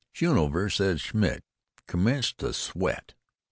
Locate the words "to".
2.39-2.53